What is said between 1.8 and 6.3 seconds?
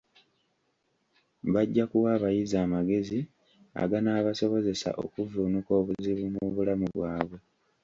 kuwa abayizi amagezi aganaabasobozesa okuvvuunuka obuzibu